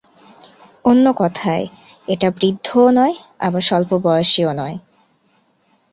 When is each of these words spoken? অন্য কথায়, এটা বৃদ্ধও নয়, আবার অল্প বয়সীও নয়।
অন্য 0.85 1.05
কথায়, 1.17 1.65
এটা 2.07 2.27
বৃদ্ধও 2.31 2.85
নয়, 2.89 3.15
আবার 3.39 3.61
অল্প 3.71 3.91
বয়সীও 4.03 4.51
নয়। 4.53 4.77